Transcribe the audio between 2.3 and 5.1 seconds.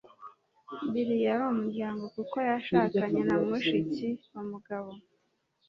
yashakanye na mushiki wa Mugabo.